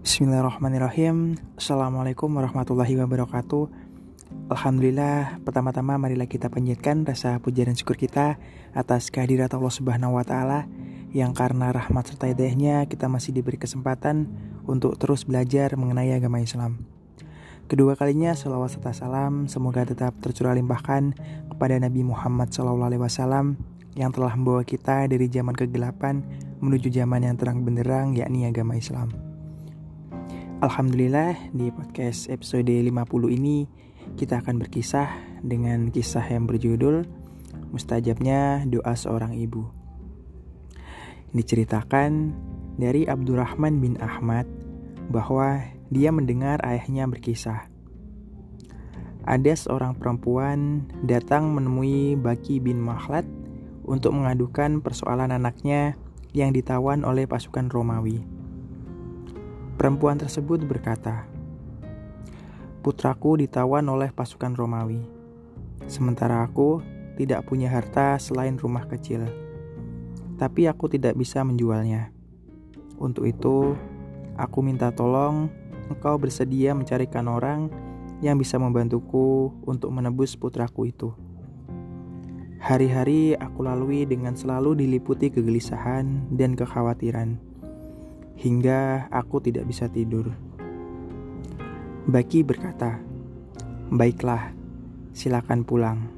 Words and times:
Bismillahirrahmanirrahim. 0.00 1.36
Assalamualaikum 1.60 2.32
warahmatullahi 2.32 2.96
wabarakatuh. 3.04 3.68
Alhamdulillah 4.48 5.44
Pertama-tama 5.44 6.00
marilah 6.00 6.24
kita 6.24 6.48
panjatkan 6.48 7.04
rasa 7.04 7.36
puja 7.36 7.68
dan 7.68 7.76
syukur 7.76 8.00
kita 8.00 8.40
Atas 8.72 9.12
kehadirat 9.12 9.52
Allah 9.52 9.68
subhanahu 9.68 10.16
wa 10.16 10.24
ta'ala 10.24 10.64
Yang 11.12 11.36
karena 11.36 11.68
rahmat 11.68 12.08
serta 12.08 12.32
hidayahnya 12.32 12.88
Kita 12.88 13.12
masih 13.12 13.36
diberi 13.36 13.60
kesempatan 13.60 14.24
Untuk 14.64 14.96
terus 14.96 15.28
belajar 15.28 15.76
mengenai 15.76 16.16
agama 16.16 16.40
Islam. 16.40 16.80
Kedua 17.68 17.92
kalinya 17.92 18.32
salawat 18.32 18.80
serta 18.80 18.96
salam 18.96 19.52
Semoga 19.52 19.84
tetap 19.84 20.16
tercurah 20.24 20.56
limpahkan 20.56 21.12
Kepada 21.52 21.76
Nabi 21.76 22.08
Muhammad 22.08 22.48
SAW 22.56 23.60
Yang 24.00 24.10
telah 24.16 24.32
membawa 24.32 24.64
kita 24.64 25.04
dari 25.12 25.28
zaman 25.28 25.52
kegelapan 25.52 26.24
Menuju 26.64 26.88
zaman 26.88 27.20
yang 27.28 27.36
terang 27.36 27.60
benderang 27.68 28.16
yakni 28.16 28.48
agama 28.48 28.80
Islam 28.80 29.29
Alhamdulillah 30.60 31.56
di 31.56 31.72
podcast 31.72 32.28
episode 32.28 32.68
50 32.68 32.92
ini 33.32 33.64
kita 34.20 34.44
akan 34.44 34.60
berkisah 34.60 35.08
dengan 35.40 35.88
kisah 35.88 36.20
yang 36.28 36.44
berjudul 36.44 37.08
Mustajabnya 37.72 38.68
Doa 38.68 38.92
Seorang 38.92 39.40
Ibu. 39.40 39.64
Diceritakan 41.32 42.36
dari 42.76 43.08
Abdurrahman 43.08 43.80
bin 43.80 43.96
Ahmad 44.04 44.44
bahwa 45.08 45.64
dia 45.88 46.12
mendengar 46.12 46.60
ayahnya 46.60 47.08
berkisah. 47.08 47.64
Ada 49.24 49.56
seorang 49.56 49.96
perempuan 49.96 50.84
datang 51.08 51.56
menemui 51.56 52.20
Baki 52.20 52.60
bin 52.60 52.84
Makhlad 52.84 53.24
untuk 53.88 54.12
mengadukan 54.12 54.84
persoalan 54.84 55.32
anaknya 55.32 55.96
yang 56.36 56.52
ditawan 56.52 57.00
oleh 57.08 57.24
pasukan 57.24 57.72
Romawi. 57.72 58.39
Perempuan 59.80 60.20
tersebut 60.20 60.60
berkata, 60.68 61.24
"Putraku 62.84 63.40
ditawan 63.40 63.80
oleh 63.88 64.12
pasukan 64.12 64.52
Romawi, 64.52 65.00
sementara 65.88 66.44
aku 66.44 66.84
tidak 67.16 67.48
punya 67.48 67.72
harta 67.72 68.20
selain 68.20 68.60
rumah 68.60 68.84
kecil, 68.84 69.24
tapi 70.36 70.68
aku 70.68 70.84
tidak 70.92 71.16
bisa 71.16 71.40
menjualnya. 71.48 72.12
Untuk 73.00 73.24
itu, 73.24 73.72
aku 74.36 74.60
minta 74.60 74.92
tolong 74.92 75.48
engkau 75.88 76.20
bersedia 76.20 76.76
mencarikan 76.76 77.24
orang 77.24 77.72
yang 78.20 78.36
bisa 78.36 78.60
membantuku 78.60 79.48
untuk 79.64 79.88
menebus 79.96 80.36
putraku 80.36 80.92
itu." 80.92 81.08
Hari-hari 82.60 83.32
aku 83.32 83.64
lalui 83.64 84.04
dengan 84.04 84.36
selalu 84.36 84.76
diliputi 84.84 85.32
kegelisahan 85.32 86.28
dan 86.36 86.52
kekhawatiran 86.52 87.48
hingga 88.40 89.12
aku 89.12 89.44
tidak 89.44 89.68
bisa 89.68 89.84
tidur. 89.92 90.32
Baki 92.08 92.40
berkata, 92.40 92.96
"Baiklah, 93.92 94.56
silakan 95.12 95.60
pulang. 95.68 96.08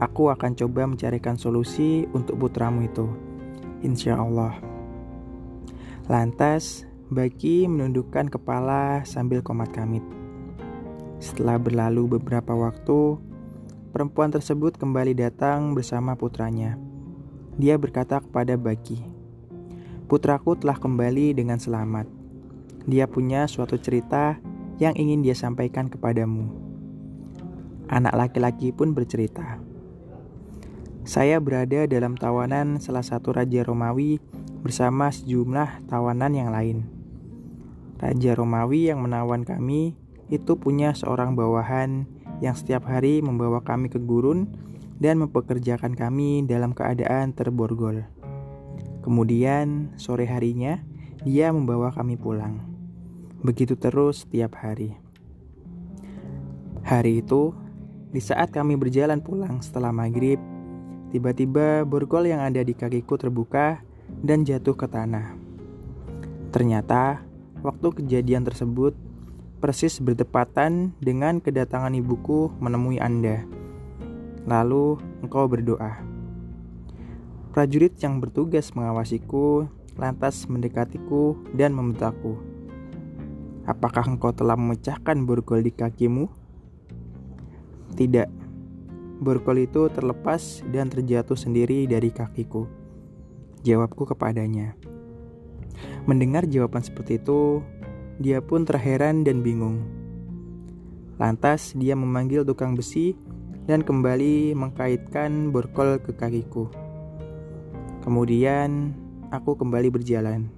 Aku 0.00 0.32
akan 0.32 0.56
coba 0.56 0.88
mencarikan 0.88 1.36
solusi 1.36 2.08
untuk 2.16 2.40
putramu 2.40 2.88
itu, 2.88 3.06
insya 3.84 4.16
Allah." 4.16 4.56
Lantas, 6.08 6.88
Baki 7.12 7.68
menundukkan 7.68 8.32
kepala 8.32 9.04
sambil 9.04 9.44
komat 9.44 9.68
kamit. 9.76 10.02
Setelah 11.20 11.60
berlalu 11.60 12.16
beberapa 12.16 12.56
waktu, 12.56 13.20
perempuan 13.92 14.32
tersebut 14.32 14.80
kembali 14.80 15.12
datang 15.12 15.76
bersama 15.76 16.16
putranya. 16.16 16.80
Dia 17.60 17.76
berkata 17.76 18.18
kepada 18.24 18.56
Baki, 18.56 19.21
Putraku 20.12 20.60
telah 20.60 20.76
kembali 20.76 21.32
dengan 21.32 21.56
selamat. 21.56 22.04
Dia 22.84 23.08
punya 23.08 23.48
suatu 23.48 23.80
cerita 23.80 24.36
yang 24.76 24.92
ingin 24.92 25.24
dia 25.24 25.32
sampaikan 25.32 25.88
kepadamu. 25.88 26.52
Anak 27.88 28.12
laki-laki 28.12 28.76
pun 28.76 28.92
bercerita. 28.92 29.56
Saya 31.08 31.40
berada 31.40 31.88
dalam 31.88 32.12
tawanan 32.20 32.76
salah 32.76 33.00
satu 33.00 33.32
raja 33.32 33.64
Romawi 33.64 34.20
bersama 34.60 35.08
sejumlah 35.08 35.88
tawanan 35.88 36.36
yang 36.36 36.52
lain. 36.52 36.84
Raja 37.96 38.36
Romawi 38.36 38.92
yang 38.92 39.00
menawan 39.00 39.48
kami 39.48 39.96
itu 40.28 40.60
punya 40.60 40.92
seorang 40.92 41.32
bawahan 41.32 42.04
yang 42.44 42.52
setiap 42.52 42.84
hari 42.84 43.24
membawa 43.24 43.64
kami 43.64 43.88
ke 43.88 43.96
gurun 43.96 44.44
dan 45.00 45.24
mempekerjakan 45.24 45.96
kami 45.96 46.44
dalam 46.44 46.76
keadaan 46.76 47.32
terborgol. 47.32 48.04
Kemudian 49.02 49.90
sore 49.98 50.30
harinya 50.30 50.78
dia 51.26 51.50
membawa 51.50 51.90
kami 51.90 52.14
pulang. 52.14 52.62
Begitu 53.42 53.74
terus 53.74 54.22
setiap 54.22 54.58
hari. 54.62 54.94
Hari 56.82 57.22
itu, 57.22 57.54
di 58.10 58.18
saat 58.22 58.54
kami 58.54 58.78
berjalan 58.78 59.22
pulang 59.22 59.62
setelah 59.62 59.90
maghrib, 59.90 60.38
tiba-tiba 61.10 61.82
borgol 61.82 62.30
yang 62.30 62.42
ada 62.42 62.62
di 62.62 62.74
kakiku 62.74 63.18
terbuka 63.18 63.82
dan 64.22 64.46
jatuh 64.46 64.74
ke 64.74 64.86
tanah. 64.86 65.34
Ternyata, 66.54 67.22
waktu 67.62 68.02
kejadian 68.02 68.46
tersebut 68.46 68.94
persis 69.62 70.02
bertepatan 70.02 70.90
dengan 70.98 71.38
kedatangan 71.38 71.94
ibuku 71.94 72.50
menemui 72.58 72.98
Anda. 72.98 73.46
Lalu 74.46 74.98
engkau 75.22 75.46
berdoa. 75.46 76.11
Prajurit 77.52 77.92
yang 78.00 78.16
bertugas 78.16 78.72
mengawasiku 78.72 79.68
lantas 80.00 80.48
mendekatiku 80.48 81.36
dan 81.52 81.76
membentakku. 81.76 82.40
Apakah 83.68 84.08
engkau 84.08 84.32
telah 84.32 84.56
memecahkan 84.56 85.20
borgol 85.28 85.60
di 85.60 85.68
kakimu? 85.68 86.32
Tidak. 87.92 88.28
Borgol 89.20 89.68
itu 89.68 89.92
terlepas 89.92 90.64
dan 90.72 90.88
terjatuh 90.88 91.36
sendiri 91.36 91.84
dari 91.84 92.08
kakiku. 92.08 92.64
Jawabku 93.68 94.08
kepadanya. 94.08 94.72
Mendengar 96.08 96.48
jawaban 96.48 96.80
seperti 96.80 97.20
itu, 97.20 97.60
dia 98.16 98.40
pun 98.40 98.64
terheran 98.64 99.28
dan 99.28 99.44
bingung. 99.44 99.84
Lantas 101.20 101.76
dia 101.76 101.92
memanggil 101.92 102.48
tukang 102.48 102.80
besi 102.80 103.12
dan 103.68 103.84
kembali 103.84 104.56
mengkaitkan 104.56 105.52
borgol 105.52 106.00
ke 106.00 106.16
kakiku. 106.16 106.72
Kemudian 108.02 108.98
aku 109.30 109.54
kembali 109.54 109.94
berjalan. 109.94 110.50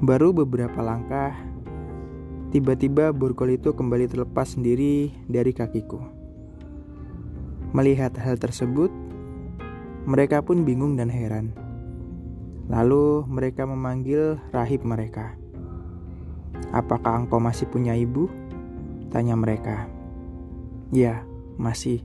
Baru 0.00 0.32
beberapa 0.32 0.80
langkah, 0.80 1.36
tiba-tiba 2.48 3.12
borgol 3.12 3.52
itu 3.52 3.76
kembali 3.76 4.08
terlepas 4.08 4.56
sendiri 4.56 5.12
dari 5.28 5.52
kakiku. 5.52 6.00
Melihat 7.76 8.16
hal 8.16 8.40
tersebut, 8.40 8.88
mereka 10.08 10.40
pun 10.40 10.64
bingung 10.64 10.96
dan 10.96 11.12
heran. 11.12 11.52
Lalu 12.72 13.28
mereka 13.28 13.68
memanggil 13.68 14.40
rahib 14.56 14.88
mereka. 14.88 15.36
"Apakah 16.72 17.28
engkau 17.28 17.44
masih 17.44 17.68
punya 17.68 17.92
ibu?" 17.92 18.32
tanya 19.12 19.36
mereka. 19.36 19.84
"Ya, 20.96 21.28
masih," 21.60 22.00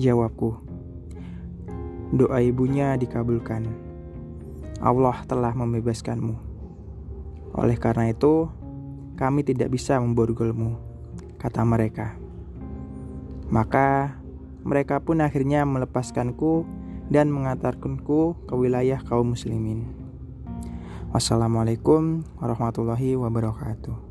jawabku 0.00 0.69
doa 2.10 2.42
ibunya 2.42 2.98
dikabulkan. 2.98 3.70
Allah 4.82 5.22
telah 5.30 5.54
membebaskanmu. 5.54 6.34
Oleh 7.54 7.76
karena 7.78 8.10
itu, 8.10 8.50
kami 9.14 9.46
tidak 9.46 9.70
bisa 9.70 10.00
memborgolmu, 10.00 10.78
kata 11.38 11.62
mereka. 11.62 12.16
Maka 13.50 14.18
mereka 14.62 15.02
pun 15.02 15.22
akhirnya 15.22 15.66
melepaskanku 15.66 16.64
dan 17.10 17.28
mengantarkanku 17.30 18.46
ke 18.46 18.54
wilayah 18.54 19.02
kaum 19.02 19.34
muslimin. 19.34 19.90
Wassalamualaikum 21.10 22.22
warahmatullahi 22.38 23.18
wabarakatuh. 23.18 24.09